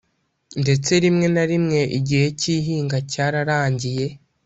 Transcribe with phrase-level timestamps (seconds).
[0.61, 4.07] ndetse rimwe na rimwe igihe cy’ihinga cyararangiye